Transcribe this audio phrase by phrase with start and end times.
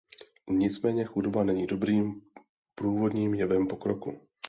[0.49, 2.21] Nicméně chudoba není dobrým
[2.75, 4.17] průvodním jevem pokroku.